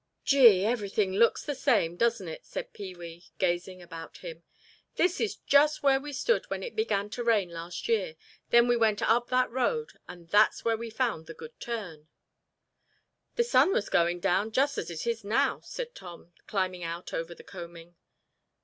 "Gee, 0.25 0.65
everything 0.65 1.13
looks 1.13 1.45
the 1.45 1.53
same, 1.53 1.95
doesn't 1.95 2.27
it," 2.27 2.43
said 2.43 2.73
Pee 2.73 2.95
wee, 2.95 3.25
gazing 3.37 3.83
about 3.83 4.17
him. 4.17 4.41
"This 4.95 5.21
is 5.21 5.35
just 5.35 5.83
where 5.83 5.99
we 5.99 6.11
stood 6.11 6.45
when 6.49 6.63
it 6.63 6.75
began 6.75 7.11
to 7.11 7.23
rain 7.23 7.49
last 7.49 7.87
year. 7.87 8.15
Then 8.49 8.67
we 8.67 8.75
went 8.75 9.03
up 9.03 9.27
that 9.27 9.51
road 9.51 9.99
and 10.09 10.27
that's 10.29 10.65
where 10.65 10.75
we 10.75 10.89
found 10.89 11.27
the 11.27 11.35
Good 11.35 11.59
Turn." 11.59 12.07
"The 13.35 13.43
sun 13.43 13.73
was 13.73 13.89
going 13.89 14.19
down 14.21 14.51
just 14.51 14.79
as 14.79 14.89
it 14.89 15.05
is 15.05 15.23
now," 15.23 15.59
said 15.59 15.93
Tom, 15.93 16.33
climbing 16.47 16.81
out 16.83 17.13
over 17.13 17.35
the 17.35 17.43
combing. 17.43 17.95